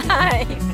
[0.00, 0.64] Live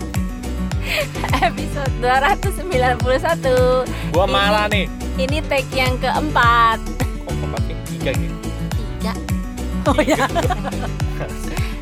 [1.46, 4.86] Episode 291 Gua marah nih.
[5.18, 6.78] Ini take yang keempat
[7.26, 7.76] Kok kok sih?
[7.90, 8.34] Tiga gitu.
[8.70, 9.12] Tiga
[9.90, 10.24] Oh ya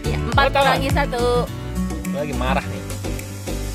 [0.08, 1.44] Ya, empat tau kurangi satu
[2.08, 2.82] Gua lagi marah nih.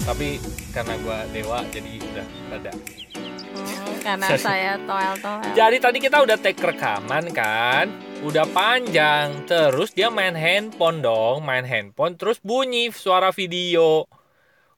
[0.10, 0.28] Tapi
[0.74, 2.74] karena gua dewa jadi udah reda.
[2.74, 7.86] Hmm, Karena saya toel-toel Jadi tadi kita udah take rekaman kan,
[8.24, 9.48] udah panjang.
[9.48, 12.20] Terus dia main handphone dong, main handphone.
[12.20, 14.06] Terus bunyi suara video.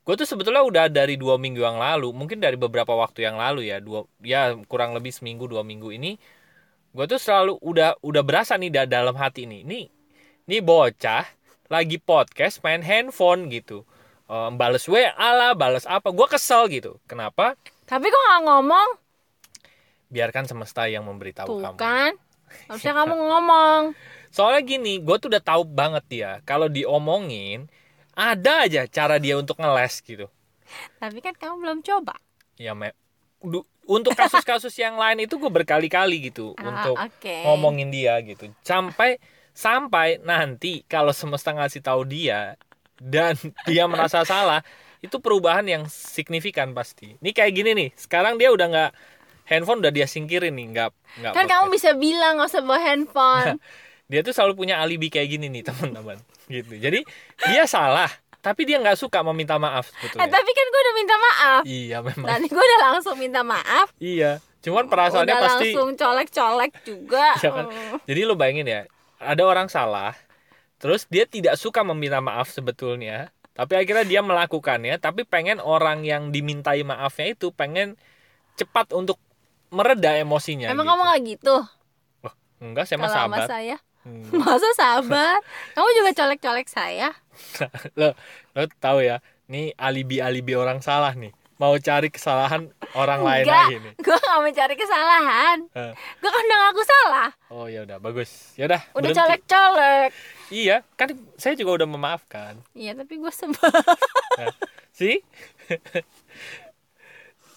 [0.01, 3.69] Gue tuh sebetulnya udah dari dua minggu yang lalu, mungkin dari beberapa waktu yang lalu
[3.69, 6.17] ya, dua ya kurang lebih seminggu dua minggu ini,
[6.89, 9.85] gue tuh selalu udah udah berasa nih da- dalam hati nih, nih
[10.49, 11.29] nih bocah
[11.69, 13.85] lagi podcast main handphone gitu,
[14.25, 16.97] Eh, bales WA lah, bales apa, gue kesel gitu.
[17.03, 17.53] Kenapa?
[17.83, 18.89] Tapi kok gak ngomong?
[20.07, 21.77] Biarkan semesta yang memberitahu Tuh kamu.
[21.77, 22.11] kan
[22.67, 23.81] Harusnya kamu ngomong
[24.31, 27.67] Soalnya gini, gue tuh udah tahu banget dia kalau diomongin
[28.15, 30.27] ada aja cara dia untuk ngeles gitu.
[30.97, 32.15] Tapi kan kamu belum coba
[32.55, 32.95] Ya, me-
[33.43, 37.35] du- untuk kasus-kasus yang lain itu gue berkali-kali gitu Ah, untuk oke.
[37.43, 38.47] ngomongin dia gitu.
[38.63, 39.19] Sampai
[39.51, 42.55] sampai nanti kalau semesta ngasih tahu dia
[42.95, 43.35] dan
[43.67, 44.63] dia merasa salah,
[45.03, 47.19] itu perubahan yang signifikan pasti.
[47.19, 48.91] Ini kayak gini nih, sekarang dia udah nggak
[49.51, 51.33] handphone udah dia singkirin nih, nggak nggak.
[51.35, 53.59] Kan kamu bisa bilang gak usah bawa handphone.
[54.11, 56.19] Dia tuh selalu punya alibi kayak gini nih teman-teman.
[56.51, 56.83] Gitu.
[56.83, 56.99] Jadi
[57.47, 58.11] dia salah
[58.43, 61.61] tapi dia nggak suka meminta maaf Eh sebetulnya tapi kan gue udah minta maaf.
[61.63, 62.27] Iya memang.
[62.27, 63.87] Tadi gue udah langsung minta maaf.
[64.03, 64.43] Iya.
[64.59, 67.27] Cuman perasaannya Udah pasti langsung colek-colek juga.
[67.39, 67.65] Iya kan?
[67.71, 67.97] Hmm.
[68.03, 68.81] jadi lo bayangin ya
[69.21, 70.17] ada orang salah
[70.81, 76.33] terus dia tidak suka meminta maaf sebetulnya tapi akhirnya dia melakukannya tapi pengen orang yang
[76.33, 77.93] dimintai maafnya itu pengen
[78.57, 79.21] cepat untuk
[79.71, 80.91] mereda emosinya Emang gitu.
[80.91, 81.55] kamu gak gitu?
[82.61, 84.25] enggak saya mah sahabat saya Hmm.
[84.41, 85.45] Masa sahabat?
[85.77, 87.13] kamu juga colek-colek saya?
[87.99, 88.17] lo
[88.51, 92.65] lo tahu ya nih alibi alibi orang salah nih mau cari kesalahan
[92.97, 95.93] orang lain Enggak, lagi nih gue gak mencari kesalahan Eh.
[96.17, 100.09] Gue kan udah ngaku salah oh ya udah bagus ya udah Udah colek-colek
[100.49, 103.69] iya kan saya juga udah memaafkan Iya tapi gue sebel
[104.91, 105.21] sih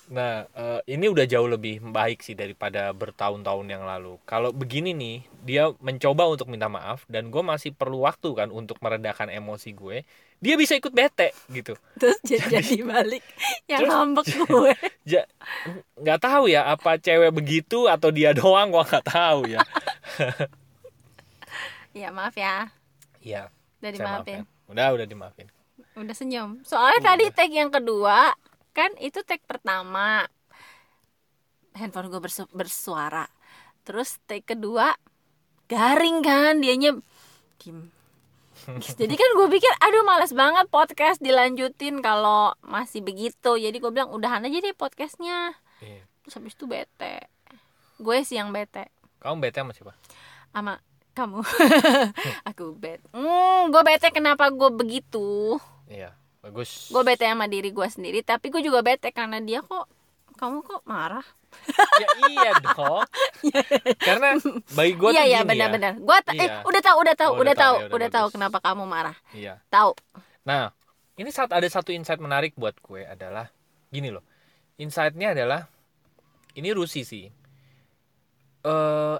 [0.04, 4.20] nah eh, ini udah jauh lebih baik sih daripada bertahun-tahun yang lalu.
[4.28, 8.76] Kalau begini nih dia mencoba untuk minta maaf dan gue masih perlu waktu kan untuk
[8.84, 10.04] meredakan emosi gue
[10.38, 11.72] dia bisa ikut bete gitu.
[11.96, 13.24] Terus jadi, jadi balik
[13.64, 14.72] Yang ngambek gue.
[15.08, 15.30] Ja-
[15.96, 19.64] nggak tahu ya apa cewek begitu atau dia doang gua nggak tahu ya.
[21.94, 22.68] Ya maaf ya.
[23.22, 23.48] Iya
[23.78, 24.68] Udah dimaafin maafin.
[24.68, 25.46] udah udah dimaafin.
[25.94, 26.58] Udah senyum.
[26.66, 28.34] Soalnya tadi tag yang kedua
[28.74, 30.26] Kan itu tag pertama.
[31.72, 33.26] Handphone gue bersu- bersuara.
[33.82, 34.94] Terus tag kedua
[35.64, 36.96] Garing kan Dianya
[37.56, 37.90] Diem
[38.98, 43.54] Jadi kan gue pikir Aduh males banget podcast dilanjutin Kalau masih begitu.
[43.54, 45.54] Jadi gue bilang Udahan aja deh podcastnya.
[45.78, 46.02] Iya.
[46.24, 47.30] Terus habis itu bete.
[47.96, 48.90] Gue sih yang bete.
[49.20, 49.94] Kamu bete sama siapa?
[50.50, 50.74] Sama
[51.14, 51.40] kamu.
[52.50, 53.06] Aku bete.
[53.12, 55.58] Hmm, Gue bete kenapa gue begitu?
[55.86, 56.92] Iya bagus.
[56.92, 59.88] Gue bete sama diri gue sendiri tapi gue juga bete karena dia kok
[60.36, 61.24] kamu kok marah?
[61.96, 63.06] Ya iya dong.
[64.02, 64.36] Karena
[64.74, 65.92] bagi gue iya tuh iya gini benar-benar.
[65.96, 66.60] Gue eh Iya.
[66.66, 69.16] udah tahu udah tahu Oh, udah tahu, ya, udah udah tahu kenapa kamu marah.
[69.32, 69.54] Ya iya.
[69.72, 69.96] Tahu.
[70.44, 70.74] Nah
[71.16, 73.48] ini saat ada satu insight menarik buat gue adalah
[73.88, 74.26] gini loh.
[74.76, 75.70] Insightnya adalah
[76.58, 77.30] ini Rusi sih.
[78.64, 79.16] Eh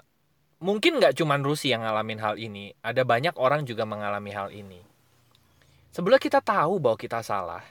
[0.59, 4.81] mungkin nggak cuman Rusi yang ngalamin hal ini ada banyak orang juga mengalami hal ini
[5.95, 7.63] sebelah kita tahu bahwa kita salah.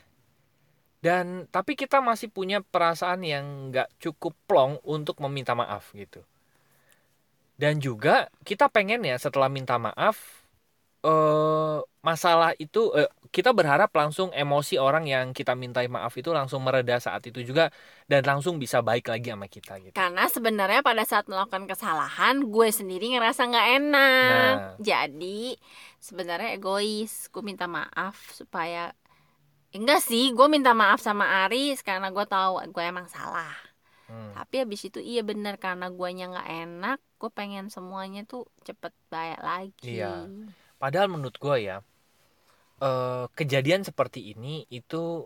[1.05, 6.25] Dan tapi kita masih punya perasaan yang nggak cukup plong untuk meminta maaf gitu.
[7.55, 10.43] Dan juga kita pengen ya setelah minta maaf
[11.05, 16.62] eh masalah itu eh, kita berharap langsung emosi orang yang kita mintai maaf itu langsung
[16.62, 17.75] mereda saat itu juga
[18.06, 19.95] dan langsung bisa baik lagi sama kita gitu.
[19.99, 24.75] karena sebenarnya pada saat melakukan kesalahan gue sendiri ngerasa nggak enak Nah.
[24.79, 25.58] jadi
[25.99, 28.94] sebenarnya egois gue minta maaf supaya
[29.75, 33.50] enggak sih gue minta maaf sama Aris karena gue tahu gue emang salah
[34.05, 34.37] Hmm.
[34.37, 39.41] tapi habis itu iya benar karena guanya nggak enak gue pengen semuanya tuh cepet baik
[39.41, 40.29] lagi Iya.
[40.76, 41.81] Padahal menurut gue ya
[42.84, 45.25] eh, kejadian seperti ini itu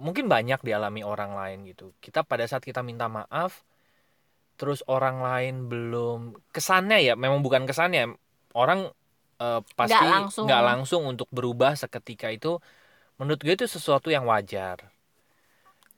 [0.00, 1.92] mungkin banyak dialami orang lain gitu.
[2.04, 3.64] Kita pada saat kita minta maaf
[4.56, 8.16] terus orang lain belum kesannya ya memang bukan kesannya
[8.56, 8.88] orang
[9.36, 10.46] eh, pasti Nggak langsung.
[10.48, 12.56] langsung untuk berubah seketika itu
[13.20, 14.95] menurut gue itu sesuatu yang wajar.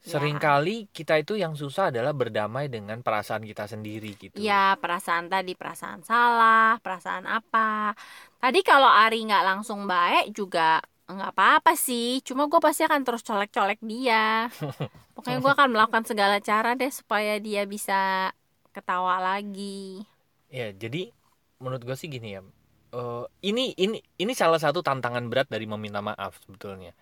[0.01, 4.47] Sering kali kita itu yang susah adalah berdamai dengan perasaan kita sendiri gitu.
[4.47, 7.93] Ya perasaan tadi perasaan salah perasaan apa.
[8.39, 10.79] Tadi kalau Ari nggak langsung baik juga
[11.09, 12.21] nggak apa-apa sih.
[12.27, 14.47] Cuma gue pasti akan terus colek-colek dia.
[15.15, 18.31] Pokoknya gue akan melakukan segala cara deh supaya dia bisa
[18.75, 20.05] ketawa lagi.
[20.49, 21.13] Ya, jadi
[21.61, 22.41] menurut gue sih gini ya.
[22.97, 26.93] eh, ini ini ini salah satu tantangan berat dari meminta maaf sebetulnya.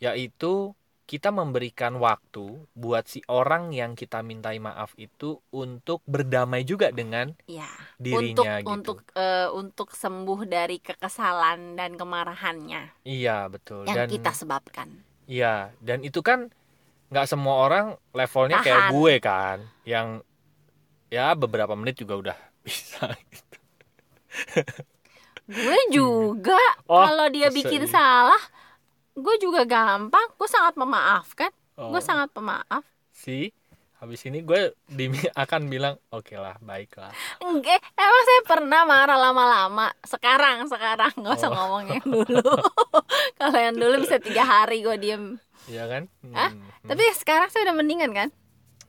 [0.00, 0.74] Yaitu
[1.08, 7.32] kita memberikan waktu buat si orang yang kita mintai maaf itu untuk berdamai juga dengan
[7.48, 7.64] ya
[7.96, 8.68] dirinya untuk gitu.
[8.68, 13.88] untuk eh, untuk sembuh dari kekesalan dan kemarahannya Iya, betul.
[13.88, 14.88] yang dan kita sebabkan
[15.24, 16.52] Iya, dan itu kan
[17.08, 18.92] nggak semua orang levelnya kayak Tahan.
[18.92, 20.08] gue kan, yang
[21.08, 22.38] ya beberapa menit juga udah
[22.68, 23.08] bisa.
[23.24, 23.56] gitu.
[25.48, 27.92] gue juga Oh, kalau dia bikin serius.
[27.92, 28.40] salah
[29.18, 33.50] gue juga gampang gue sangat memaafkan Oh, gue sangat pemaaf sih,
[33.94, 37.10] habis ini gue dimi- akan bilang oke lah, baiklah.
[37.38, 39.90] Enggak, emang saya pernah marah lama-lama.
[40.02, 41.54] Sekarang, sekarang nggak usah Oh.
[41.54, 42.42] ngomong yang dulu.
[43.38, 45.24] Kalau yang dulu bisa tiga hari gue diem.
[45.66, 46.02] Iya kan?
[46.18, 46.66] Hmm, hmm.
[46.86, 48.28] Tapi sekarang saya udah mendingan kan?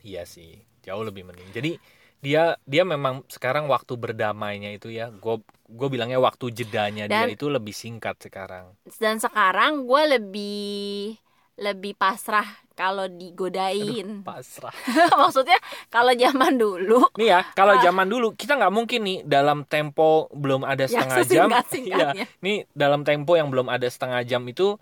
[0.01, 1.49] Iya sih, jauh lebih mending.
[1.51, 1.77] Jadi
[2.19, 7.33] dia dia memang sekarang waktu berdamainya itu ya, gue gue bilangnya waktu jedanya dia Dan-
[7.33, 8.74] itu lebih singkat sekarang.
[8.98, 11.16] Dan sekarang gue lebih
[11.60, 14.24] lebih pasrah kalau digodain.
[14.24, 14.71] Pasrah.
[15.19, 17.83] Maksudnya kalau zaman dulu Nih ya, kalau Ah.
[17.83, 21.48] zaman dulu kita nggak mungkin nih dalam tempo belum ada yang setengah jam.
[21.51, 22.25] Iya, sesingkat-singkatnya.
[22.39, 24.80] nih dalam tempo yang belum ada setengah jam itu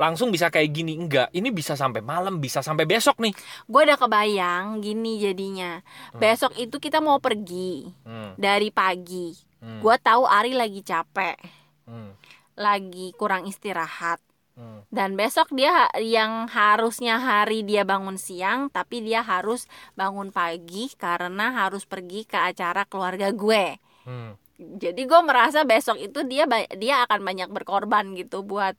[0.00, 3.36] langsung bisa kayak gini enggak ini bisa sampai malam bisa sampai besok nih
[3.68, 5.84] Gue udah kebayang gini jadinya.
[6.16, 9.36] Besok itu kita mau pergi Hmm, dari pagi.
[9.60, 11.36] hmm, Gue tahu Ari lagi capek,
[11.84, 12.10] hmm,
[12.56, 14.18] lagi kurang istirahat.
[14.56, 14.88] hmm.
[14.88, 21.52] Dan besok dia yang harusnya hari dia bangun siang, tapi dia harus bangun pagi karena
[21.54, 23.76] harus pergi ke acara keluarga gue.
[24.08, 24.32] hmm.
[24.80, 26.44] Jadi gue merasa besok itu dia
[26.76, 28.76] dia akan banyak berkorban gitu buat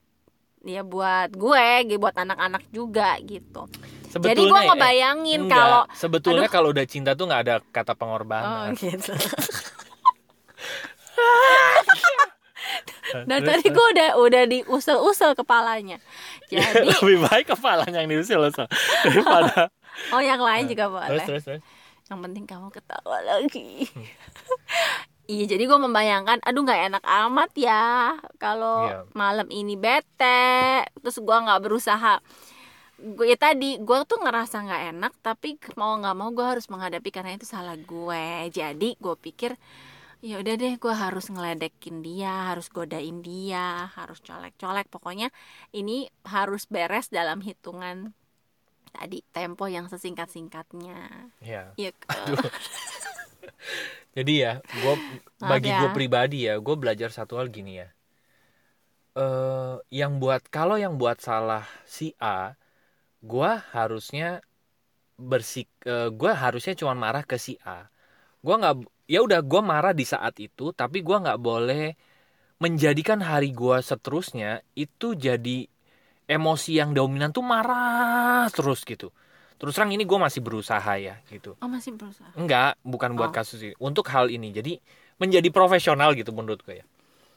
[0.61, 3.65] ya buat gue, gitu, buat anak-anak juga gitu.
[4.11, 5.55] Jadi gue Sebetulnya, eh, ngebayangin enggak.
[5.55, 9.15] kalau sebetulnya kalau udah cinta tuh nggak ada kata oh pengorbanan gitu.
[13.11, 15.99] Dan tadi gue udah udah diusel-usel kepalanya.
[16.51, 18.11] Jadi lebih baik kepalanya yang
[18.51, 18.67] so.
[19.07, 19.71] daripada
[20.15, 21.25] oh yang lain juga terus boleh.
[21.27, 21.61] terus terus
[22.11, 23.87] yang penting kamu ketawa lagi
[25.25, 28.99] iya jadi gue membayangkan aduh nggak enak amat ya kalau Iya.
[29.13, 30.81] malam ini bete.
[30.97, 32.19] Terus gue nggak berusaha.
[32.97, 37.09] Gue ya tadi gue tuh ngerasa nggak enak tapi mau nggak mau gue harus menghadapi
[37.09, 39.57] karena itu salah gue jadi gue pikir
[40.21, 44.85] ya udah deh gue harus ngeledekin dia harus godain dia harus colek-colek.
[44.87, 45.33] Pokoknya
[45.71, 48.13] ini harus beres dalam hitungan
[48.91, 51.31] tadi tempo yang sesingkat-singkatnya.
[51.41, 52.37] Ya Iya kan?
[54.17, 54.95] jadi ya gue
[55.41, 55.79] bagi ya.
[55.83, 57.89] gue pribadi ya gue belajar satu hal gini ya.
[59.17, 62.55] Eh yang buat kalau yang buat salah si A
[63.21, 64.41] gue harusnya
[65.21, 67.91] bersik gue harusnya cuma marah ke si A.
[68.41, 68.75] Gue nggak
[69.11, 71.93] ya udah gue marah di saat itu tapi gue nggak boleh
[72.63, 75.65] menjadikan hari gue seterusnya itu jadi
[76.29, 79.11] emosi yang dominan tuh marah terus gitu
[79.61, 82.33] terus terang ini gue masih berusaha ya gitu Oh masih berusaha.
[82.33, 83.35] Enggak, bukan buat Oh.
[83.37, 83.77] kasus ini.
[83.77, 84.49] Untuk hal ini.
[84.49, 84.81] Jadi
[85.21, 86.85] menjadi profesional gitu menurut gue ya.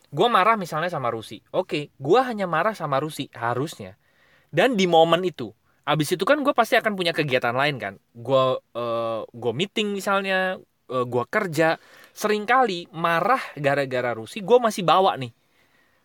[0.09, 1.45] Gue marah misalnya sama Rusi.
[1.52, 4.00] Oke, gue hanya marah sama Rusi harusnya.
[4.49, 5.52] Dan di momen itu,
[5.85, 7.95] abis itu kan gue pasti akan punya kegiatan lain kan.
[8.16, 10.57] Gue eh, gue meeting misalnya,
[10.88, 11.76] eh, gue kerja.
[12.16, 15.35] Seringkali marah gara-gara Rusi, gue masih bawa nih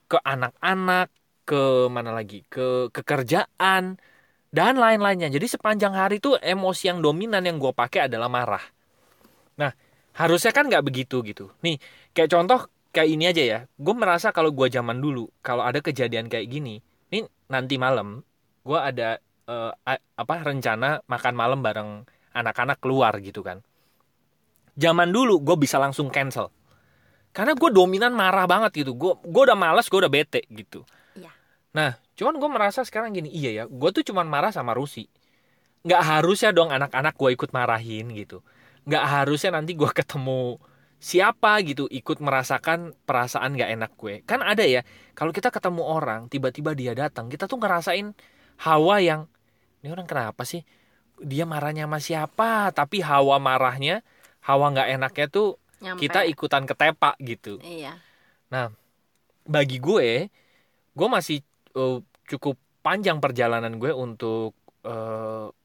[0.09, 1.07] ke anak-anak,
[1.45, 4.01] ke mana lagi, ke kekerjaan
[4.49, 5.29] dan lain-lainnya.
[5.29, 8.61] Jadi sepanjang hari itu emosi yang dominan yang gue pakai adalah marah.
[9.61, 9.71] Nah,
[10.17, 11.53] harusnya kan nggak begitu gitu.
[11.61, 11.77] Nih,
[12.17, 13.59] kayak contoh kayak ini aja ya.
[13.77, 16.81] Gue merasa kalau gue zaman dulu, kalau ada kejadian kayak gini,
[17.13, 18.25] nih nanti malam
[18.65, 21.89] gue ada eh, a- apa rencana makan malam bareng
[22.33, 23.61] anak-anak keluar gitu kan.
[24.79, 26.49] Zaman dulu gue bisa langsung cancel.
[27.29, 28.97] Karena gue dominan marah banget gitu.
[28.97, 30.81] Gue gue udah malas, gue udah bete gitu.
[31.13, 31.29] Iya.
[31.75, 35.07] Nah, cuman gue merasa sekarang gini, iya ya, gue tuh cuman marah sama Rusi.
[35.87, 38.43] Nggak harusnya dong anak-anak gue ikut marahin gitu.
[38.83, 40.59] Nggak harusnya nanti gue ketemu
[40.99, 44.19] siapa gitu ikut merasakan perasaan nggak enak gue.
[44.27, 44.83] Kan ada ya,
[45.15, 48.11] kalau kita ketemu orang, tiba-tiba dia datang, kita tuh ngerasain
[48.67, 49.31] hawa yang,
[49.79, 50.67] ini orang kenapa sih?
[51.23, 52.51] Dia marahnya sama siapa?
[52.75, 54.03] Tapi hawa marahnya,
[54.43, 56.07] hawa nggak enaknya tuh Nyampe.
[56.07, 57.95] kita ikutan ketepak gitu Iya.
[59.47, 60.27] bagi gue
[60.93, 61.39] gue masih
[61.75, 61.99] eh,
[62.29, 62.55] cukup
[62.85, 64.53] panjang perjalanan gue untuk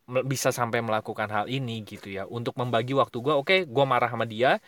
[0.08, 2.24] me- bisa sampai melakukan hal ini gitu ya.
[2.28, 4.60] Untuk membagi waktu gue oke gue marah sama dia.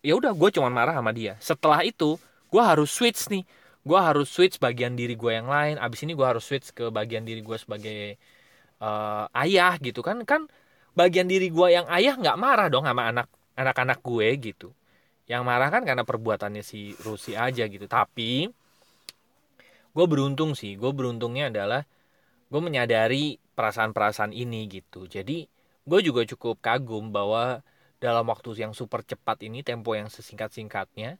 [0.00, 1.36] Ya udah gue cuma marah sama dia.
[1.40, 2.16] Setelah itu
[2.52, 3.44] gue harus switch nih.
[3.84, 5.76] Gue harus switch bagian diri gue yang lain.
[5.80, 8.16] Abis ini gue harus switch ke bagian diri gue sebagai
[8.80, 10.24] eh, ayah gitu kan.
[10.24, 10.48] Kan
[10.96, 14.68] bagian diri gue yang ayah nggak marah dong sama anak anak-anak gue gitu.
[15.28, 17.86] Yang marah kan karena perbuatannya si Rusi aja gitu.
[17.86, 18.48] Tapi
[19.90, 21.82] gue beruntung sih gue beruntungnya adalah
[22.50, 25.06] gue menyadari perasaan-perasaan ini gitu.
[25.06, 25.46] Jadi
[25.86, 27.62] gue juga cukup kagum bahwa
[28.02, 31.16] dalam waktu yang super cepat ini tempo yang sesingkat-singkatnya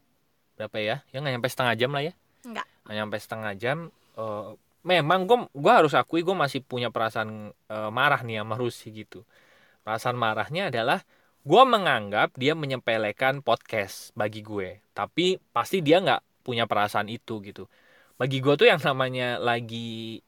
[0.59, 0.97] berapa ya?
[1.15, 2.15] Ya nggak nyampe setengah jam lah ya?
[2.41, 2.67] Nggak.
[2.67, 3.79] nggak nyampe setengah jam
[4.17, 4.51] eh,
[4.83, 9.23] memang gue gue harus akui gue masih punya perasaan eh, marah nih sama Rusi gitu.
[9.87, 11.05] Perasaan marahnya adalah
[11.47, 14.83] gue menganggap dia menyepelekan podcast bagi gue.
[14.91, 17.71] Tapi pasti dia nggak punya perasaan itu gitu
[18.21, 20.21] bagi gue tuh yang namanya lagi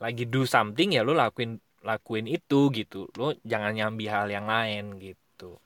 [0.00, 3.12] lagi do something ya lo lakuin lakuin itu gitu.
[3.20, 5.60] Lo jangan nyambi hal yang lain gitu.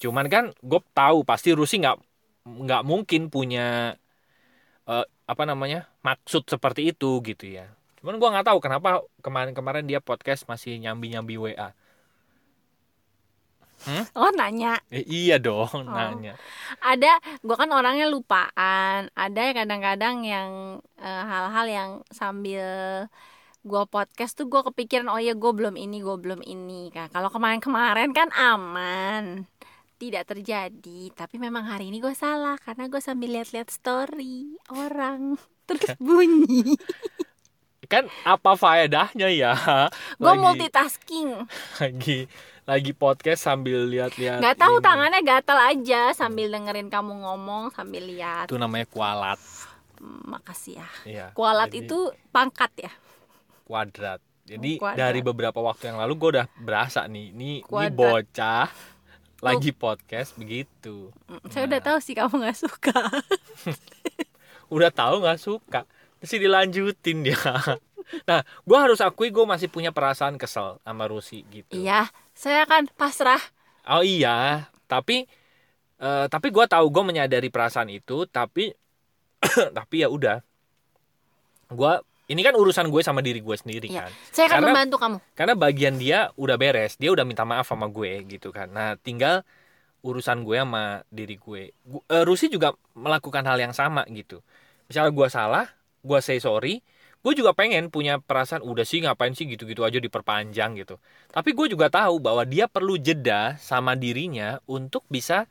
[0.00, 2.00] Cuman kan gue tahu pasti Rusi nggak
[2.48, 3.92] nggak mungkin punya
[4.88, 7.68] eh, apa namanya maksud seperti itu gitu ya.
[8.00, 11.76] Cuman gue nggak tahu kenapa kemarin-kemarin dia podcast masih nyambi-nyambi WA
[14.18, 14.80] oh nanya.
[14.90, 16.34] Eh, iya dong nanya.
[16.82, 19.08] Ada gue kan orangnya lupaan.
[19.14, 20.50] Ada kadang-kadang yang
[20.98, 22.66] eh, hal-hal yang sambil
[23.68, 26.90] gue podcast tuh gue kepikiran oh ya gue belum ini gue belum ini.
[26.90, 29.46] Kan kalau kemarin-kemarin kan aman.
[29.98, 31.10] Tidak terjadi.
[31.10, 35.34] Tapi memang hari ini gue salah karena gue sambil lihat-lihat story orang.
[35.68, 36.78] Terus bunyi.
[37.88, 39.52] Kan apa faedahnya ya?
[40.20, 41.48] Gue multitasking.
[41.80, 42.28] lagi
[42.68, 44.84] lagi podcast sambil lihat-lihat nggak tahu ini.
[44.84, 48.44] tangannya gatal aja sambil dengerin kamu ngomong sambil lihat.
[48.44, 49.40] Itu namanya kualat.
[49.96, 50.88] Hmm, makasih ya.
[51.02, 51.98] Iya, kualat jadi itu
[52.28, 52.92] pangkat ya?
[53.64, 54.20] Kuadrat.
[54.44, 55.00] Jadi Oh, kuadrat.
[55.00, 57.96] dari beberapa waktu yang lalu gue udah berasa nih ini ini Kuadrat.
[57.96, 58.68] bocah
[59.38, 61.08] lagi podcast begitu.
[61.24, 63.00] Mm, saya udah tahu sih kamu nggak suka.
[64.68, 65.88] Udah tahu nggak suka?
[66.20, 67.40] Mesti dilanjutin dia
[68.24, 71.72] nah gue harus akui gue masih punya perasaan kesel sama Rusi gitu.
[71.72, 73.40] Iya saya kan pasrah.
[73.84, 74.68] Oh iya.
[74.84, 75.28] Tapi
[75.96, 78.72] eh, tapi gue tahu gue menyadari perasaan itu tapi
[79.76, 80.40] tapi ya udah.
[81.68, 81.92] Gue
[82.28, 84.04] ini kan urusan gue sama diri gue sendiri Iya.
[84.04, 84.10] kan.
[84.30, 85.16] Saya akan Karena- membantu kamu.
[85.32, 88.68] karena bagian dia udah beres dia udah minta maaf sama gue gitu kan.
[88.68, 89.44] Nah tinggal
[90.00, 91.72] urusan gue sama diri gue.
[91.82, 94.40] Gu- eh, Rusi juga melakukan hal yang sama gitu.
[94.86, 95.66] Misalnya gue salah
[95.98, 96.80] gue say sorry
[97.18, 101.02] gue juga pengen punya perasaan udah sih ngapain sih gitu-gitu aja diperpanjang gitu.
[101.28, 105.50] Tapi gue juga tahu bahwa dia perlu jeda sama dirinya untuk bisa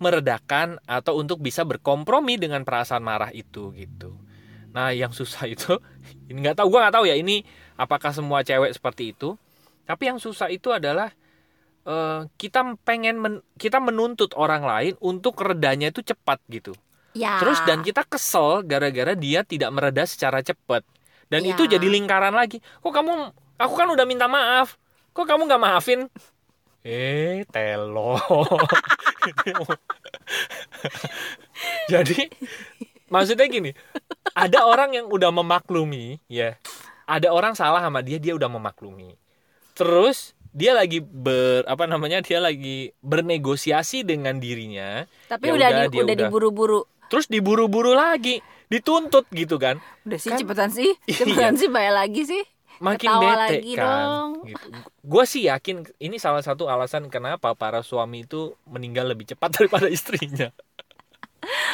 [0.00, 4.16] meredakan atau untuk bisa berkompromi dengan perasaan marah itu gitu.
[4.72, 5.76] Nah yang susah itu
[6.30, 7.44] ini nggak tahu gue nggak tahu ya ini
[7.76, 9.36] apakah semua cewek seperti itu.
[9.84, 11.12] Tapi yang susah itu adalah
[11.84, 16.72] eh, kita pengen men- kita menuntut orang lain untuk redanya itu cepat gitu
[17.16, 17.40] ya.
[17.42, 20.84] Terus dan kita kesel gara-gara dia tidak mereda secara cepat.
[21.30, 21.54] Dan Ya.
[21.54, 22.58] itu jadi lingkaran lagi.
[22.82, 23.12] Kok kamu
[23.56, 24.74] aku kan udah minta maaf.
[25.14, 26.00] Kok kamu nggak maafin?
[26.82, 28.18] Eh telo.
[31.92, 32.30] Jadi
[33.12, 33.70] maksudnya gini.
[34.32, 36.56] Ada orang yang udah memaklumi ya.
[37.04, 39.18] Ada orang salah sama dia dia udah memaklumi.
[39.74, 45.04] Terus dia lagi ber apa namanya dia lagi bernegosiasi dengan dirinya.
[45.30, 46.22] Tapi ya udah udah, di, dia udah udah.
[46.26, 49.82] diburu-buru terus diburu-buru lagi dituntut gitu kan.
[50.02, 50.94] Udah sih Kan- cepetan sih.
[51.10, 51.26] Iya.
[51.26, 52.42] cepetan sih bayar lagi sih.
[52.80, 54.30] Makin Ketawa bete lagi kan dong.
[54.48, 54.66] gitu.
[55.04, 59.84] gue sih yakin ini salah satu alasan kenapa para suami itu meninggal lebih cepat daripada
[59.86, 60.48] istrinya.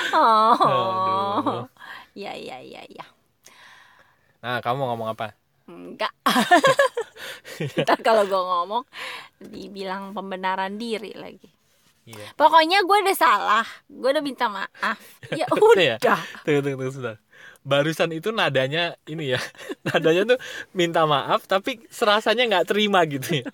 [0.08, 0.54] Oh.
[0.56, 1.66] Aduh.
[2.14, 3.04] ya ya ya ya.
[4.38, 5.34] Nah kamu mau ngomong apa?
[5.66, 6.14] Enggak.
[7.76, 8.82] Ntar kalau gue ngomong
[9.42, 11.50] dibilang pembenaran diri lagi
[12.06, 12.28] iya.
[12.38, 13.66] Pokoknya gue udah salah.
[13.90, 14.98] Gue udah minta maaf.
[15.34, 15.98] Ya ya?
[15.98, 16.20] udah.
[16.46, 17.16] Tunggu tunggu tunggu sebentar.
[17.66, 19.40] Barusan itu nadanya ini ya.
[19.90, 20.38] Nadanya tuh
[20.70, 23.46] minta maaf tapi serasanya nggak terima gitu ya.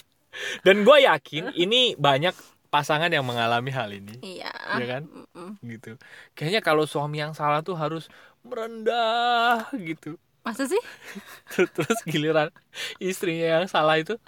[0.65, 2.37] Dan gue yakin ini banyak
[2.73, 4.17] pasangan yang mengalami hal ini.
[4.21, 4.53] Iya.
[4.53, 5.03] Ya kan?
[5.09, 5.61] Mm-mm.
[5.65, 5.97] gitu.
[6.33, 8.09] Kayaknya kalau suami yang salah tuh harus
[8.45, 10.17] merendah gitu.
[10.43, 10.81] Masa sih?
[11.55, 12.51] Terus, terus giliran
[12.99, 14.19] istrinya yang salah itu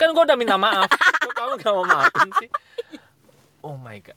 [0.00, 0.90] kan gue udah minta maaf.
[0.90, 2.50] Kok kamu gak mau maafin sih
[3.60, 4.16] oh my god.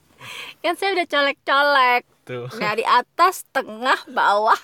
[0.58, 2.02] Kan saya udah colek-colek.
[2.24, 2.48] Tuh.
[2.50, 4.56] Dari atas tengah bawah.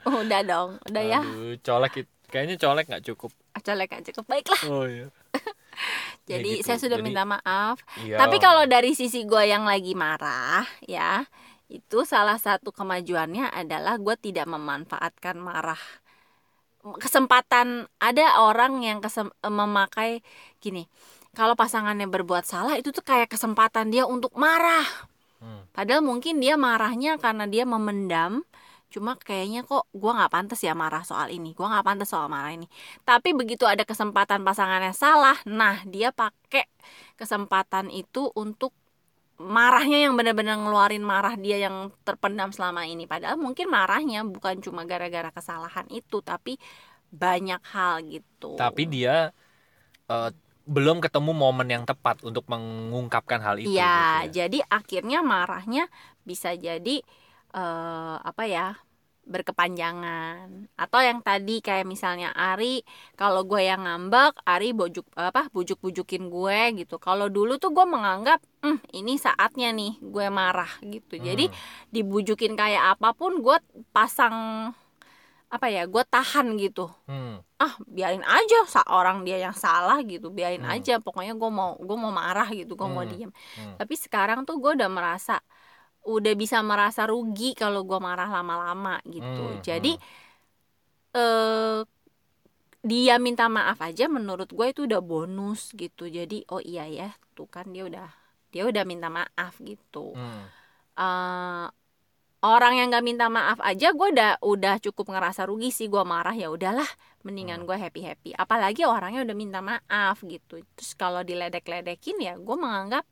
[0.06, 1.20] Udah dong udah ya.
[1.20, 3.30] Aduh, colek it- kayaknya colek nggak cukup.
[3.54, 4.26] Colek aja cukup.
[4.26, 4.62] Baiklah.
[4.66, 5.08] Oh iya.
[6.28, 6.66] Ya jadi gitu.
[6.66, 7.80] saya sudah Jadi- minta maaf.
[7.98, 8.14] Iya.
[8.16, 11.24] Tapi kalau dari sisi gue yang lagi marah ya
[11.66, 15.80] itu salah satu kemajuannya adalah gue tidak memanfaatkan marah.
[16.80, 20.22] Kesempatan ada orang yang kesem- memakai
[20.58, 20.86] gini
[21.34, 24.86] kalau pasangannya berbuat salah itu tuh kayak kesempatan dia untuk marah.
[25.40, 25.64] Hmm.
[25.72, 28.44] padahal mungkin dia marahnya karena dia memendam.
[28.92, 31.56] Cuma kayaknya kok gua nggak pantas ya marah soal ini.
[31.56, 32.68] Gua nggak pantas soal marah ini.
[33.08, 36.68] Tapi begitu ada kesempatan pasangannya salah nah dia pakai
[37.16, 38.76] kesempatan itu untuk
[39.40, 43.08] marahnya yang benar-benar ngeluarin marah dia yang terpendam selama ini.
[43.08, 46.60] Padahal mungkin marahnya bukan cuma gara-gara kesalahan itu tapi
[47.08, 48.60] banyak hal gitu.
[48.60, 49.32] Tapi dia
[50.12, 50.30] eh,
[50.70, 53.90] belum ketemu momen yang tepat untuk mengungkapkan hal itu Iya,
[54.22, 54.30] gitu ya.
[54.46, 55.84] jadi akhirnya marahnya
[56.22, 57.02] bisa jadi
[57.50, 58.78] eh apa ya
[59.26, 62.82] berkepanjangan atau yang tadi kayak misalnya Ari
[63.14, 67.84] kalau gue yang ngambek Ari bujuk apa bujuk bujukin gue gitu kalau dulu tuh gue
[67.84, 71.56] menganggap "Hmm, ini saatnya nih gue marah gitu jadi Hmm.
[71.90, 73.58] dibujukin kayak apa pun gue
[73.90, 74.70] pasang
[75.50, 77.42] apa ya gue tahan gitu Hmm.
[77.58, 80.74] ah biarin aja sa orang dia yang salah gitu biarin Hmm.
[80.78, 83.10] aja pokoknya gue mau gue mau marah gitu gue mau Hmm.
[83.10, 83.74] diem Hmm.
[83.76, 85.42] tapi sekarang tuh gue udah merasa
[86.06, 89.92] udah bisa merasa rugi kalau gue marah lama-lama gitu Hmm, jadi
[91.12, 91.82] eh
[92.80, 97.44] dia minta maaf aja menurut gue itu udah bonus gitu jadi oh iya ya tuh
[97.44, 98.08] kan dia udah
[98.48, 100.46] dia udah minta maaf gitu Hmm.
[100.96, 101.66] eh
[102.44, 106.32] orang yang nggak minta maaf aja gue udah udah cukup ngerasa rugi sih gue marah
[106.32, 106.88] ya udahlah
[107.26, 107.68] mendingan Hmm.
[107.68, 110.60] gue happy happy apalagi orangnya udah minta maaf gitu.
[110.76, 113.04] Terus kalau diledek-ledekin ya gue menganggap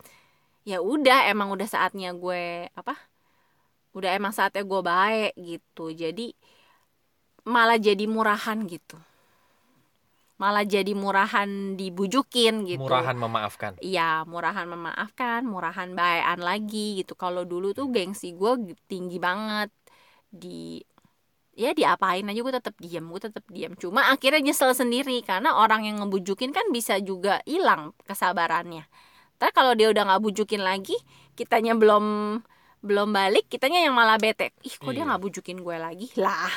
[0.65, 2.95] ya udah emang udah saatnya gue apa
[3.97, 5.93] udah emang saatnya gue baik gitu.
[5.93, 6.33] Jadi
[7.49, 8.97] malah jadi murahan gitu
[10.39, 17.15] malah jadi murahan dibujukin gitu murahan memaafkan Iya, murahan memaafkan, murahan baean lagi gitu.
[17.19, 19.71] Kalau dulu tuh gengsi gue tinggi banget
[20.31, 20.83] di
[21.59, 23.75] ya diapain aja gue tetap diam, gue tetap diam.
[23.75, 28.87] Cuma akhirnya nyesel sendiri karena orang yang ngebujukin kan bisa juga hilang kesabarannya.
[29.39, 30.95] Tapi kalau dia udah nggak bujukin lagi,
[31.35, 32.39] kitanya belum
[32.79, 34.55] belum balik, kitanya yang malah bete.
[34.63, 35.11] Ih, kok dia Iya.
[35.11, 36.07] nggak bujukin gue lagi?
[36.15, 36.51] Lah,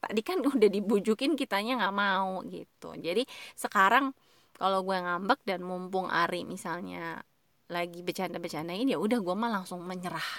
[0.00, 2.96] tadi kan udah dibujukin kitanya nggak mau gitu.
[2.96, 4.16] Jadi sekarang
[4.56, 7.20] kalau gue ngambek dan mumpung Ari misalnya
[7.70, 10.30] lagi bercanda-bercandain ya udah gue mah langsung menyerah.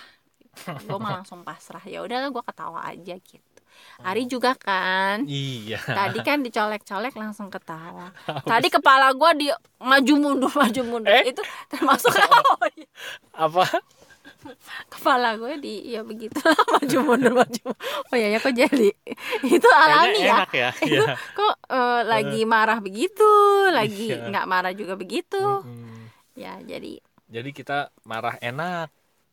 [0.84, 1.82] Gue mah langsung pasrah.
[1.88, 3.62] Ya udahlah gue ketawa aja gitu.
[4.04, 5.24] Ari juga kan?
[5.30, 5.80] Iya.
[5.80, 8.12] Tadi kan dicolek-colek langsung ketawa.
[8.52, 9.48] Tadi kepala gue di
[9.80, 11.14] maju mundur maju mundur.
[11.14, 11.32] Eh?
[11.32, 12.58] itu termasuk oh,
[13.38, 13.66] apa
[14.94, 16.38] kepala gue di ya begitu
[16.74, 17.66] maju mundur maju
[18.08, 18.90] oh iya ya kok jadi
[19.44, 21.16] itu alami ya enak ya itu Iya.
[21.34, 23.30] kok eh, lagi marah begitu
[23.70, 24.30] lagi Iya.
[24.30, 26.10] nggak marah juga begitu Mm-mm.
[26.34, 28.90] ya jadi jadi kita marah enak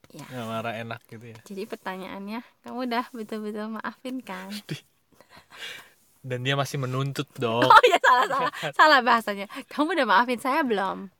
[0.08, 0.24] Ya.
[0.24, 4.48] Nggak marah enak gitu ya Jadi pertanyaannya, kamu udah betul-betul maafin kan?
[6.24, 9.46] dan dia masih menuntut dong Oh iya salah salah salah bahasanya.
[9.68, 11.12] Kamu udah maafin saya belum?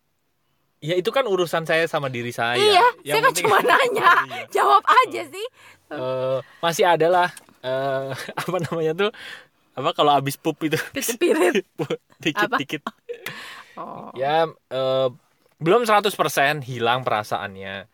[0.79, 4.11] Ya itu kan urusan saya sama diri saya iya, Yang saya kan cuma nanya.
[4.27, 4.43] Iya.
[4.55, 5.47] Jawab aja sih.
[5.88, 7.29] Eh, masih ada lah
[7.64, 8.12] eh,
[8.45, 9.11] apa namanya tuh
[9.75, 11.64] apa kalau habis pup itu Spirit.
[12.25, 12.57] dikit Apa?
[12.59, 12.83] dikit
[13.79, 14.11] Oh.
[14.12, 15.09] ya eh,
[15.59, 16.11] belum 100%
[16.67, 17.87] hilang perasaannya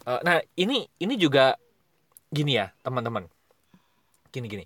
[0.00, 1.54] Eh, nah ini ini juga
[2.32, 3.28] gini ya teman-teman
[4.32, 4.64] gini gini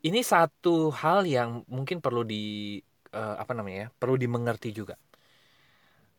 [0.00, 2.78] ini satu hal yang mungkin perlu di
[3.10, 4.94] eh, apa namanya ya perlu dimengerti juga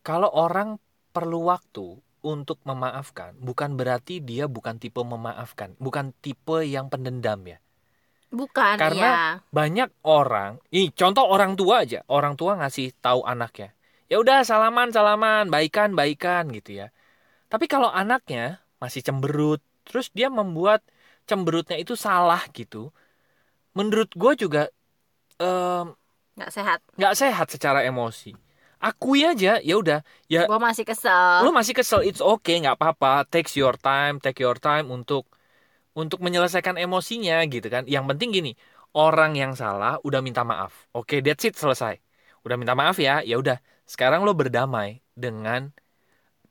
[0.05, 0.77] kalau orang
[1.09, 7.59] perlu waktu untuk memaafkan bukan berarti dia bukan tipe memaafkan bukan tipe yang pendendam ya
[8.29, 9.25] Bukan Karena- ya.
[9.49, 13.73] banyak orang nih contoh orang tua aja orang tua ngasih tahu anaknya
[14.05, 16.87] ya udah salaman salaman baikan baikan gitu ya
[17.49, 20.85] tapi kalau anaknya masih cemberut terus dia membuat
[21.25, 22.93] cemberutnya itu salah gitu
[23.73, 24.69] menurut gue juga
[26.37, 26.79] nggak sehat.
[26.95, 28.35] nggak sehat secara emosi
[28.79, 29.99] akui aja ya udah.
[30.27, 31.43] Ya Gue masih kesel.
[31.43, 33.27] lu masih kesel it's okay nggak apa-apa.
[33.27, 35.27] Takes your time take your time untuk
[35.93, 37.83] untuk menyelesaikan emosinya gitu kan.
[37.85, 38.51] Yang penting gini
[38.95, 40.71] orang yang salah udah minta maaf.
[40.95, 41.99] Oke that's it selesai.
[42.47, 43.59] Udah minta maaf ya ya udah.
[43.83, 45.73] Sekarang lo berdamai dengan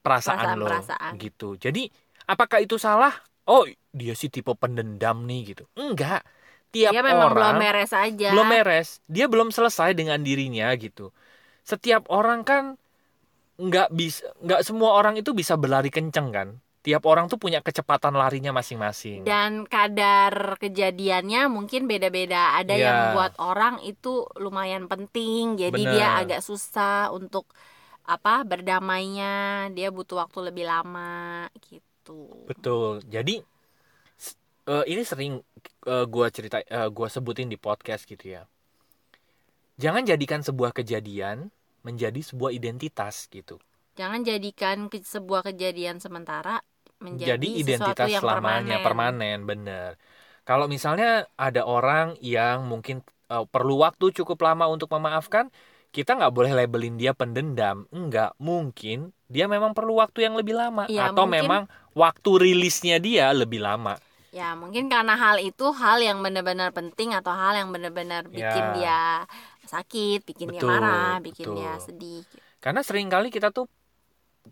[0.02, 1.12] perasaan, lo Perasaan-perasaan.
[1.16, 1.56] gitu.
[1.56, 1.88] Jadi
[2.24, 3.12] apakah itu salah?
[3.48, 5.64] Oh dia sih tipe pendendam nih gitu.
[5.74, 6.22] Enggak.
[6.68, 8.28] Tiap Dia memang belum orang beres aja.
[8.28, 11.16] belum beres dia belum selesai dengan dirinya gitu
[11.68, 12.80] setiap orang kan
[13.60, 18.16] nggak bisa nggak semua orang itu bisa berlari kenceng kan tiap orang tuh punya kecepatan
[18.16, 22.56] larinya masing-masing Dan kadar kejadiannya mungkin beda-beda.
[22.56, 22.84] Ada Iya.
[22.86, 25.92] yang buat orang itu lumayan penting, jadi Bener.
[25.92, 27.44] dia agak susah untuk
[28.08, 29.68] apa berdamainya.
[29.76, 32.48] Dia butuh waktu lebih lama gitu.
[32.48, 33.44] betul jadi
[34.64, 35.44] eh, ini sering
[35.84, 38.48] eh, gua cerita eh, gua sebutin di podcast gitu ya
[39.76, 41.52] jangan jadikan sebuah kejadian
[41.88, 43.56] menjadi sebuah identitas gitu
[43.96, 46.60] Jangan jadikan ke- sebuah kejadian sementara
[47.00, 48.86] menjadi jadi sesuatu identitas yang selamanya permanen.
[48.86, 49.90] permanen bener
[50.44, 55.52] Kalau misalnya ada orang yang mungkin uh, perlu waktu cukup lama untuk memaafkan,
[55.92, 57.84] kita nggak boleh labelin dia pendendam.
[57.92, 62.96] Enggak, mungkin dia memang perlu waktu yang lebih lama Ya, atau mungkin- memang waktu rilisnya
[62.96, 64.00] dia lebih lama.
[64.32, 68.72] Ya mungkin karena hal itu hal yang benar-benar penting atau hal yang benar-benar bikin Ya.
[68.76, 69.00] dia
[69.68, 71.56] sakit, bikin dia Betul, marah, bikin betul.
[71.60, 72.22] dia sedih.
[72.58, 73.68] Karena sering kali kita tuh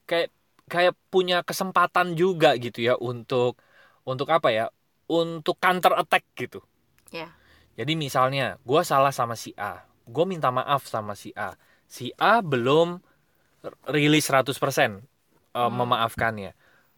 [0.05, 0.31] kayak
[0.69, 3.59] kayak punya kesempatan juga gitu ya untuk
[4.05, 4.67] untuk apa ya?
[5.07, 6.61] Untuk counter attack gitu.
[7.15, 7.31] Ya.
[7.79, 11.55] Jadi misalnya gue salah sama si A, gue minta maaf sama si A.
[11.87, 12.99] Si A belum
[13.91, 15.03] rilis 100%
[15.55, 16.53] eh, memaafkannya.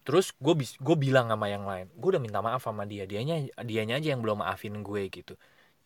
[0.07, 4.01] Terus gue gue bilang sama yang lain, gue udah minta maaf sama dia, dianya dianya
[4.01, 5.37] aja yang belum maafin gue gitu.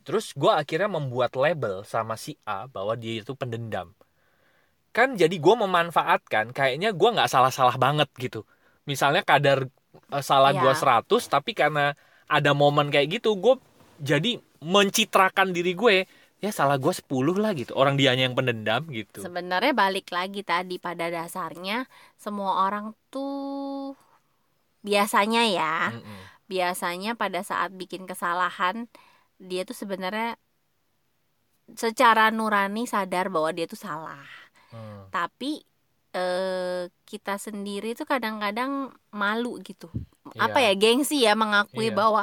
[0.06, 3.88] Terus gue akhirnya membuat label sama si A bahwa dia itu pendendam.
[4.94, 8.46] Kan jadi gue memanfaatkan, kayaknya gue nggak salah-salah banget gitu.
[8.86, 9.66] Misalnya kadar
[10.13, 10.78] eh, salah gue Iya.
[10.78, 11.98] 100, tapi karena
[12.30, 13.56] ada momen kayak gitu, gue
[13.98, 15.96] jadi mencitrakan diri gue
[16.44, 20.76] ya salah gue 10 lah gitu orang dianya yang pendendam gitu Sebenarnya balik lagi tadi
[20.76, 21.88] pada dasarnya
[22.20, 23.96] semua orang tuh
[24.84, 26.22] biasanya ya, Mm-mm.
[26.52, 28.76] biasanya pada saat bikin kesalahan
[29.39, 30.36] dia tuh sebenarnya
[31.74, 34.24] secara nurani sadar bahwa dia tuh salah.
[34.69, 35.08] Hmm.
[35.10, 35.63] Tapi
[36.13, 39.89] eh, kita sendiri tuh kadang-kadang malu gitu.
[40.38, 40.69] Apa Iya.
[40.69, 41.98] ya gengsi ya mengakui Iya.
[41.98, 42.22] bahwa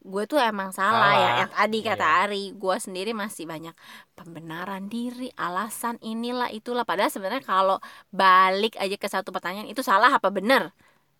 [0.00, 1.20] gue tuh emang salah, ya.
[1.20, 1.38] Salah.
[1.44, 2.16] Yang tadi kata Iya.
[2.24, 3.76] Ari, gue sendiri masih banyak
[4.16, 6.88] pembenaran diri, alasan inilah itulah.
[6.88, 7.76] Padahal sebenarnya kalau
[8.08, 10.72] balik aja ke satu pertanyaan itu salah apa benar?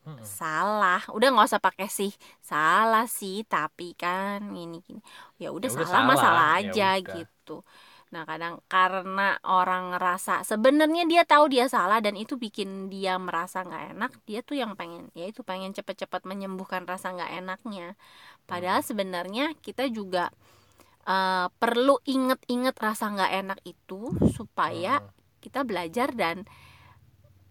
[0.06, 0.30] Mm-mm.
[0.38, 1.00] Salah.
[1.14, 2.10] Udah nggak usah pakai sih.
[2.42, 5.00] Salah sih, tapi kan ini gini.
[5.42, 7.22] Ya udah Ya salah mah salah, salah ya aja udah.
[7.30, 7.62] gitu.
[8.14, 13.62] Nah, kadang karena orang ngerasa sebenarnya dia tahu dia salah dan itu bikin dia merasa
[13.66, 17.94] nggak enak, dia tuh yang pengen ya itu pengen cepet-cepet menyembuhkan rasa nggak enaknya.
[18.50, 18.86] Padahal Hmm.
[18.86, 20.30] sebenarnya kita juga
[21.06, 24.00] eh, perlu inget-inget rasa nggak enak itu
[24.36, 25.08] supaya Mm.
[25.44, 26.42] kita belajar dan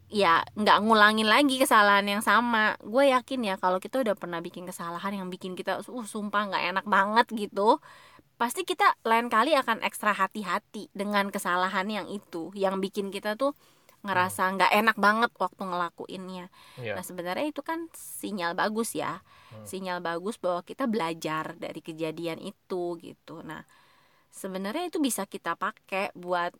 [0.09, 2.77] ya nggak ngulangin lagi kesalahan yang sama.
[2.81, 6.63] Gue yakin ya kalau kita udah pernah bikin kesalahan yang bikin kita uh sumpah nggak
[6.75, 7.81] enak banget gitu
[8.35, 13.55] pasti kita lain kali akan ekstra hati-hati dengan kesalahan yang itu yang bikin kita tuh
[14.03, 16.45] ngerasa nggak enak banget waktu ngelakuinnya.
[16.77, 16.93] Iya.
[16.99, 19.23] nah sebenarnya itu kan sinyal bagus ya.
[19.55, 19.63] Hmm.
[19.63, 23.39] sinyal bagus bahwa kita belajar dari kejadian itu gitu.
[23.41, 23.63] Nah
[24.29, 26.51] sebenarnya itu bisa kita pakai buat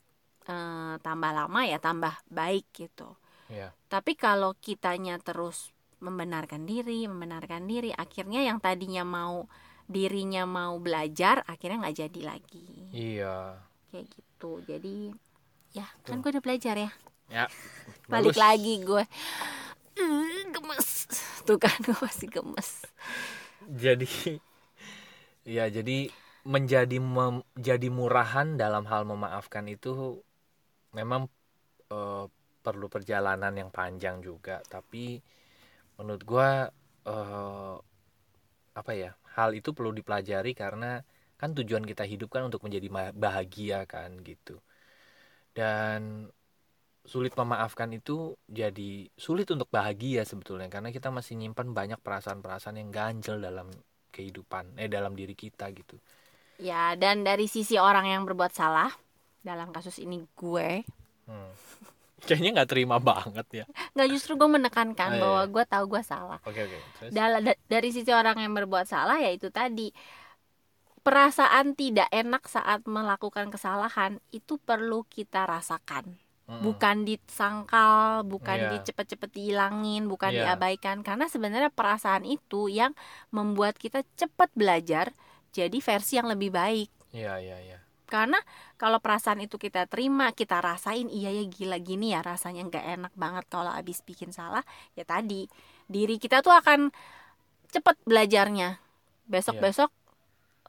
[0.48, 3.70] eh, tambah lama ya tambah baik gitu Iya.
[3.92, 5.70] tapi kalau kitanya terus
[6.02, 9.46] membenarkan diri membenarkan diri akhirnya yang tadinya mau
[9.86, 12.66] dirinya mau belajar akhirnya nggak jadi lagi.
[12.90, 13.62] Iya.
[13.94, 14.52] kayak gitu.
[14.66, 15.14] Jadi
[15.78, 16.92] ya kan gue udah belajar ya.
[17.26, 17.46] Ya.
[18.10, 19.04] balik lagi gue
[20.54, 20.90] gemes.
[21.46, 22.70] Tuh kan gue masih gemes.
[23.66, 24.42] Jadi
[25.46, 26.10] ya jadi
[26.46, 30.22] menjadi mem- jadi murahan dalam hal memaafkan itu
[30.94, 31.30] memang
[31.90, 32.26] eh,
[32.66, 35.06] perlu perjalanan yang panjang juga, tapi
[35.98, 36.50] menurut gua
[37.14, 37.76] eh,
[38.82, 39.12] apa ya?
[39.36, 40.92] Hal itu perlu dipelajari karena
[41.40, 44.56] kan tujuan kita hidup kan untuk menjadi bahagia kan gitu.
[45.56, 46.30] Dan
[47.06, 52.90] sulit memaafkan itu jadi sulit untuk bahagia sebetulnya karena kita masih nyimpan banyak perasaan-perasaan yang
[52.90, 53.70] ganjel dalam
[54.16, 55.98] kehidupan eh dalam diri kita gitu
[56.70, 58.92] ya dan dari sisi orang yang berbuat salah
[59.44, 60.70] dalam kasus ini gue
[61.28, 61.52] Hmm.
[62.24, 65.52] Kayaknya nggak terima banget ya nggak justru gue menekankan iya, bahwa iya.
[65.52, 69.20] gue tahu gue salah oke oke terus Dala- da- dari sisi orang yang berbuat salah
[69.20, 69.92] ya itu tadi
[71.06, 76.18] perasaan tidak enak saat melakukan kesalahan itu perlu kita rasakan
[76.50, 76.62] Mm-mm.
[76.66, 78.70] bukan disangkal bukan Iya.
[78.74, 80.54] dicepet-cepet dihilangin bukan Iya.
[80.54, 82.94] diabaikan karena sebenarnya perasaan itu yang
[83.30, 85.14] membuat kita cepat belajar
[85.54, 88.38] jadi versi yang lebih baik iya iya iya karena
[88.78, 93.14] kalau perasaan itu kita terima kita rasain iya ya gila gini ya rasanya nggak enak
[93.18, 94.62] banget kalau abis bikin salah
[94.94, 95.50] ya tadi
[95.86, 96.90] diri kita tuh akan
[97.70, 98.80] cepet belajarnya.
[99.26, 99.90] Besok besok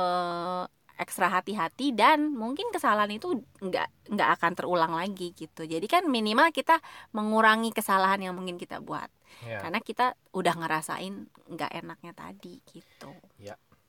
[0.01, 0.64] eh,
[0.96, 5.68] ekstra hati-hati dan mungkin kesalahan itu nggak nggak akan terulang lagi gitu.
[5.68, 6.81] Jadi kan minimal kita
[7.12, 9.09] mengurangi kesalahan yang mungkin kita buat.
[9.44, 9.61] Iya.
[9.61, 13.12] karena kita udah ngerasain nggak enaknya tadi gitu.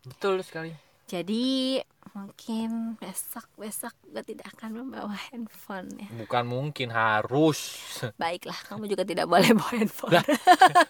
[0.03, 0.75] Betul sekali
[1.08, 1.80] jadi
[2.12, 6.08] mungkin besok besok gue tidak akan membawa handphone ya.
[6.17, 7.60] bukan mungkin harus
[8.22, 10.13] Baiklah, kamu juga tidak boleh bawa handphone.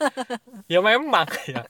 [0.71, 1.63] ya memang ya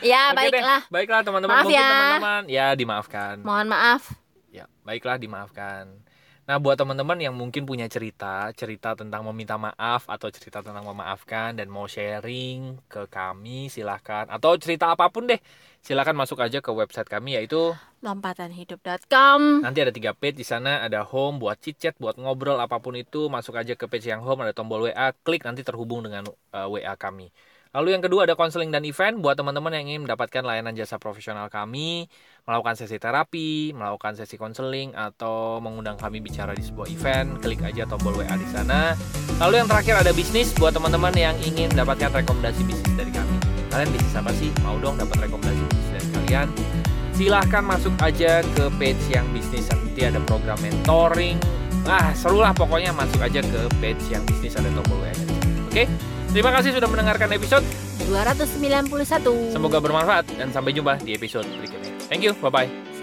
[0.00, 0.80] ya Oke deh, baiklah.
[0.88, 1.88] baiklah teman-teman Maaf mungkin ya.
[1.88, 4.02] teman-teman ya dimaafkan Mohon maaf.
[4.48, 5.84] ya baiklah dimaafkan
[6.46, 11.58] Nah, buat teman-teman yang mungkin punya cerita, cerita tentang meminta maaf atau cerita tentang memaafkan
[11.58, 14.30] dan mau sharing ke kami, silahkan.
[14.30, 15.42] Atau cerita apa pun deh,
[15.82, 19.66] silahkan masuk aja ke website kami yaitu lompatanhidup.com.
[19.66, 22.94] nanti ada tiga page di sana ada home buat chit chat, buat ngobrol apa pun
[22.94, 26.70] itu masuk aja ke page yang home ada tombol WA, klik nanti terhubung dengan uh,
[26.70, 27.34] WA kami.
[27.76, 31.52] Lalu yang kedua ada konseling dan event buat teman-teman yang ingin mendapatkan layanan jasa profesional
[31.52, 32.08] kami,
[32.46, 37.82] melakukan sesi terapi, melakukan sesi konseling atau mengundang kami bicara di sebuah event, klik aja
[37.90, 38.94] tombol WA di sana.
[39.42, 43.34] Lalu yang terakhir ada bisnis buat teman-teman yang ingin mendapatkan rekomendasi bisnis dari kami.
[43.74, 44.54] Kalian bisnis apa sih?
[44.62, 46.48] Mau dong dapat rekomendasi bisnis dari kalian?
[47.18, 51.42] Silahkan masuk aja ke page yang bisnis nanti ada program mentoring.
[51.82, 55.10] Ah, seru lah pokoknya masuk aja ke page yang bisnis ada tombol WA.
[55.66, 55.90] Oke?
[56.36, 57.64] Terima kasih sudah mendengarkan episode.
[58.12, 59.56] 291.
[59.56, 61.96] Semoga bermanfaat dan sampai jumpa di episode berikutnya.
[62.12, 62.36] Thank you.
[62.44, 62.95] Bye bye.